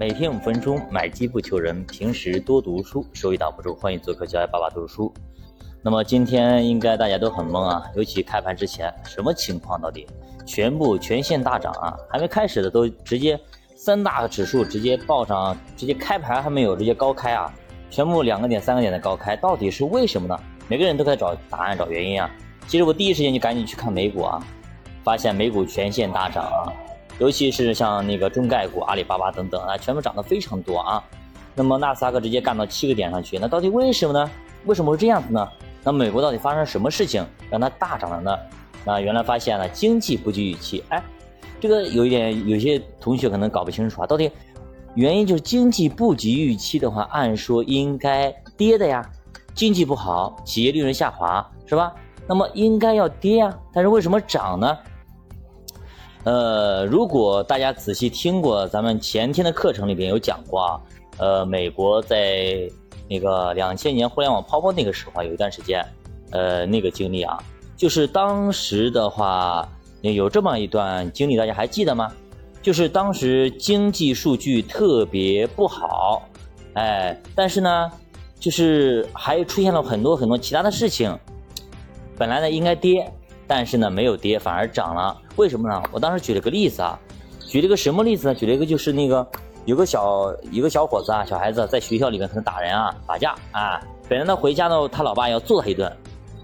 [0.00, 3.74] 每天五分钟，买机不求人，平时多读书，收益挡不住。
[3.74, 5.12] 欢迎做客小爱爸爸读书。
[5.82, 10.06] 那么今天应该大家都很懵啊，尤其开盘之前，什么情况到底？
[10.46, 13.38] 全部全线大涨啊，还没开始的都直接
[13.76, 17.52] 三大指数直接报上，直接开盘还没有直接高开啊，
[17.90, 20.34] 全部两个点三个点的高开，到底是为什么呢？
[20.66, 22.30] 每个人都在找答案找原因啊。
[22.66, 24.42] 其实我第一时间就赶紧去看美股啊，
[25.04, 26.72] 发现美股全线大涨啊。
[27.20, 31.04] 尤其是像那个中概股，阿里巴巴等等啊，全部涨得非常多啊。
[31.54, 34.30] 那么纳斯达克直接干到七个点上去，那到底为什么呢？
[34.64, 35.46] 为什么会这样子呢？
[35.84, 38.38] 那美国到底发生什么事情让它大涨了呢？
[38.86, 41.02] 那原来发现了经济不及预期，哎，
[41.60, 44.30] 这个有一点，有些同学可能搞不清楚啊，到底
[44.94, 49.08] 原因就是经济不及预期的话，按说应该跌的呀。
[49.54, 51.92] 经济不好，企业利润下滑，是吧？
[52.26, 54.78] 那么应该要跌啊，但是为什么涨呢？
[56.24, 60.80] 呃，如果大家仔细听过咱们前天的课程里边有讲过啊，
[61.16, 62.68] 呃，美国在
[63.08, 65.82] 那个两千年互联网泡沫那个时候有一段时间，
[66.30, 67.42] 呃，那个经历啊，
[67.74, 69.66] 就是当时的话
[70.02, 72.12] 有这么一段经历，大家还记得吗？
[72.60, 76.22] 就是当时经济数据特别不好，
[76.74, 77.90] 哎，但是呢，
[78.38, 81.18] 就是还出现了很多很多其他的事情，
[82.18, 83.10] 本来呢应该跌。
[83.50, 85.82] 但是呢，没有跌，反而涨了，为什么呢？
[85.90, 86.96] 我当时举了个例子啊，
[87.44, 88.32] 举了个什么例子呢？
[88.32, 89.26] 举了一个就是那个
[89.64, 95.92] 有个小一个小伙子啊，小孩子在学校里面可能打人啊，打架啊，本来呢回家呢，他老爸要揍他一顿，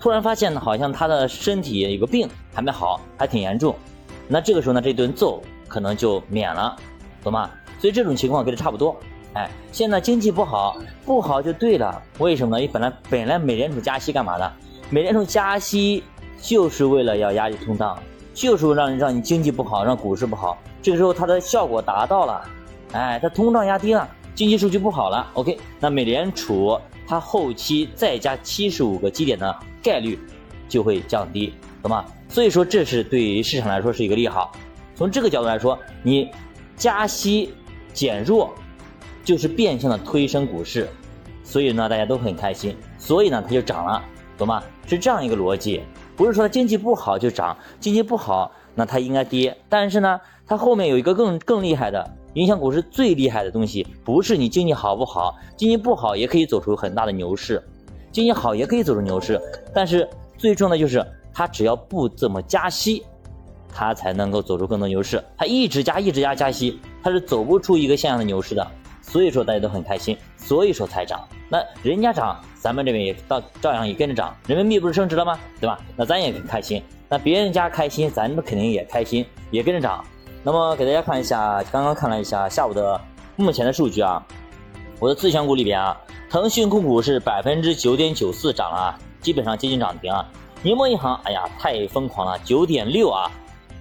[0.00, 3.72] 突然发现呢，好像他的身体有个病还没好，还挺严重，
[4.26, 6.74] 那这个时候呢，这顿揍可能就免了，
[7.22, 7.48] 懂吗？
[7.78, 8.96] 所以这种情况跟这差不多。
[9.34, 12.60] 哎，现在经济不好，不好就对了，为什么呢？
[12.60, 14.52] 因为本来本来美联储加息干嘛的？
[14.90, 16.02] 美联储加息。
[16.38, 17.98] 就是为了要压低通胀，
[18.34, 20.58] 就是让让你经济不好，让股市不好。
[20.82, 22.42] 这个时候它的效果达到了，
[22.92, 25.26] 哎，它通胀压低了，经济数据不好了。
[25.34, 30.18] OK，那美联储它后期再加七十五个基点的概率
[30.68, 32.04] 就会降低，懂吗？
[32.28, 34.52] 所以说这是对于市场来说是一个利好。
[34.94, 36.30] 从这个角度来说，你
[36.76, 37.54] 加息
[37.92, 38.54] 减弱
[39.24, 40.88] 就是变相的推升股市，
[41.42, 44.02] 所以呢大家都很开心，所以呢它就涨了，
[44.38, 44.62] 懂吗？
[44.86, 45.82] 是这样一个逻辑。
[46.16, 49.56] 不是说经济不好就涨，经济不好那它应该跌。
[49.68, 57.62] 但是呢，它后面有一个更更厉害的影响股市最厉害的东西，不是你经济好不好，经济不好也可以走出很大的牛市，
[58.10, 59.40] 经济好也可以走出牛市。
[59.74, 63.04] 但是最重要的就是它只要不怎么加息，
[63.72, 65.22] 它才能够走出更多牛市。
[65.36, 68.66] 它一直加一直加加息，它是走不出一个像样的牛市的。
[69.08, 71.26] 所以说大家都很开心，所以说才涨。
[71.48, 75.38] 那人家涨，咱们这边也到照样也跟着涨，人民币不是升值了吗？
[75.60, 75.78] 对吧？
[75.96, 76.82] 那咱也很开心。
[77.08, 80.04] 那别人家开心，咱们肯定也开心，也跟着涨。
[80.42, 83.00] 那么给大家看一下，刚刚看了一下下午的
[83.36, 84.24] 目前的数据啊，
[84.98, 85.96] 我的自选股里边啊，
[86.28, 90.28] 腾讯控股是百分之九点九四涨了啊，基本上接近涨停啊。
[90.62, 93.30] 宁波银行，哎呀，太疯狂了，九点六啊。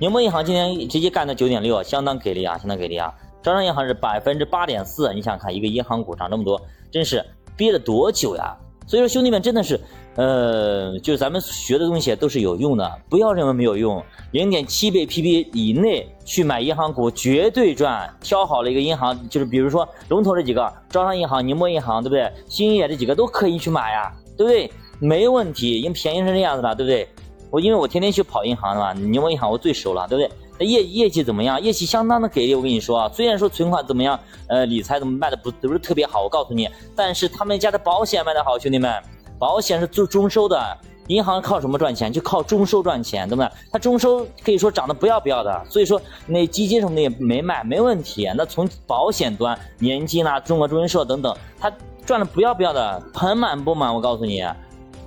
[0.00, 3.14] 宁波银行今天直接干到九点六啊，相当给力啊，相当给力啊。
[3.42, 6.60] 招商银行是百分之八点四，你想看，一个银行股涨这么多，
[6.90, 7.24] 真是
[7.56, 8.56] 憋了多久呀？
[8.86, 9.80] 所以说，兄弟们真的是，
[10.16, 14.02] 呃，就是咱们学的东西都是有用的，不要认为没有用。
[14.32, 22.30] 零点七倍 PB 以内去买银行股绝对赚，挑好了一个银行，就是比如说龙头这几个，招商银行、宁波银行，对不对？
[22.48, 24.70] 兴业这几个都可以去买呀，对不对？
[24.98, 27.08] 没问题，因为便宜成这样子了，对不对？
[27.50, 30.30] 我因为我天天去跑银行的嘛，宁波银行我最熟了，对不对？
[30.64, 31.60] 业业绩怎么样？
[31.60, 34.18] 业绩相当的给力，我跟你说啊，虽然说存款怎么样，
[34.48, 38.92] 呃，理财怎么卖的不不是特别好，我告诉你，但是他们家的保险卖的好，兄弟们，
[39.38, 40.78] 保险是做中收的，
[41.08, 42.12] 银行靠什么赚钱？
[42.12, 43.50] 就靠中收赚钱，对不对？
[43.70, 48.30] 它中收可以说涨得不要不要的，所以说那基金什么的也没卖，没问题。
[48.36, 51.72] 那从保险端，年金啦、中国中人寿等等，它
[52.04, 54.44] 赚的不要不要的，盆满钵满，我告诉你，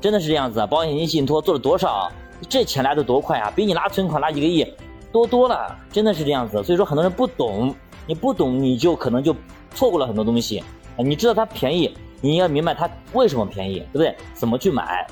[0.01, 0.65] 真的是这样子。
[0.67, 2.11] 保险金信托做了多少？
[2.49, 4.67] 这钱来的多快啊，比你拿存款拿几个亿。
[5.15, 7.73] 多多了，真的是这样子，所以说很多人不懂，
[8.05, 9.33] 你不懂你就可能就
[9.73, 10.61] 错过了很多东西。
[10.97, 14.13] 你知道它便宜，你要明白它为什么便宜，对不对？
[14.33, 15.07] 怎么去买？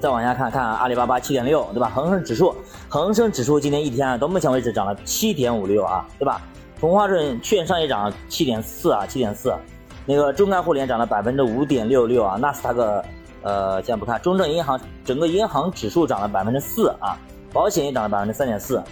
[0.00, 1.88] 再往下看看阿里巴巴七点六，对吧？
[1.94, 2.52] 恒生指数，
[2.88, 6.42] 恒生指数今天一天啊到目前为止涨了七点五六啊，对吧？
[6.80, 9.54] 同花顺券商也涨七点四啊，七点四。
[10.04, 13.04] 那个中概互联涨了百分之五点六六啊，纳斯达克
[13.42, 17.16] 呃先不看，中证银行整个银行指数涨了百分之四啊，
[17.52, 18.82] 保险也涨了百分之三点四。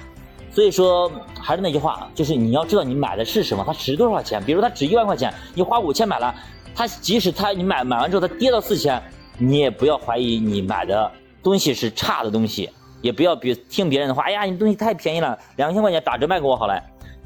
[0.52, 1.10] 所以说，
[1.40, 4.42] 还是那句话，就是你要知道你买的是什么，它值多少钱。
[4.44, 6.34] 比如它值一万块钱，你花五千买了，
[6.74, 9.00] 它即使它你买买完之后它跌到四千，
[9.38, 11.10] 你也不要怀疑你买的
[11.42, 12.68] 东西是差的东西，
[13.00, 14.24] 也不要别听别人的话。
[14.24, 16.82] 哎呀，你东西太便宜了，两千块钱打折卖给我好了。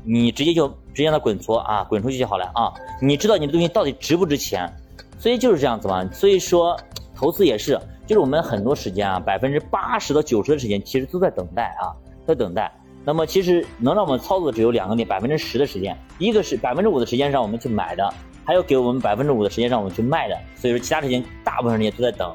[0.07, 2.71] 你直接就直接让它滚搓啊，滚出去就好了啊。
[3.01, 4.71] 你知道你的东西到底值不值钱，
[5.19, 6.07] 所以就是这样子嘛。
[6.13, 6.79] 所以说
[7.15, 11.97] 投资也是，就是我们很多时间啊，百分之八十到九十的时间其实都在等待啊，
[12.27, 12.71] 在等待。
[13.05, 18.13] 那么其实能让我们操作的只有两个点，百分之十的时间，一个是百分之五的时间让我们去买的，
[18.45, 20.39] 还有给我们百分之五的时间让我们去卖的。
[20.57, 22.35] 所以说其他时间大部分时间都在等。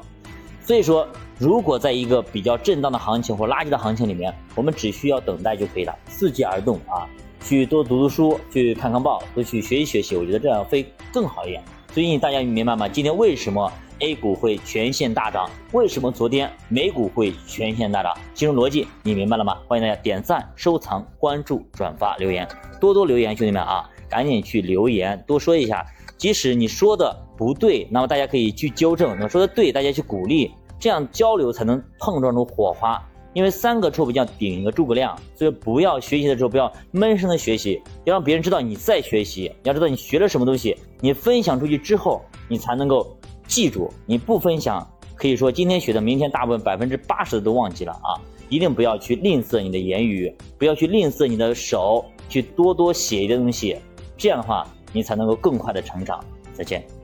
[0.62, 1.08] 所以说，
[1.38, 7.08] 如果在一个比较震荡的行情或垃圾的行情里面，我们只需要等待就可以了，伺机而动啊，
[7.42, 11.60] 去多读读书，去看看报，多去学习学习，我觉得这样会更好一点。
[11.92, 12.86] 所以大家明白吗？
[12.86, 18.12] 今天为什么？A 股会全线大涨，为什么昨天美股会全线大涨？
[18.34, 19.58] 其中逻辑你明白了吗？
[19.68, 22.48] 欢迎大家点赞、收藏、关注、转发、留言，
[22.80, 25.86] 多多留言，兄弟们啊，赶紧去留言，多说一下。
[26.16, 33.02] 即使你说的不对，那么大家可以去纠正；你说的对，大家去鼓励，这样交流才能碰撞出火花。
[33.32, 43.16] 因为三个臭皮匠顶一个诸葛亮，所以不要学习的时候不要闷声的学习，要让别人知道你在学习，要知道你学了什么东西，你分享出去之后，你才能够。
[43.50, 48.14] 记住，你不分享，可以说今天学的，明天大部分百分之八十的都忘记了啊！
[48.48, 53.76] 一定不要去吝啬你的言语，不要去吝啬你的手，去多多写一些东西，
[54.16, 56.24] 这样的话，你才能够更快的成长。
[56.54, 56.99] 再见。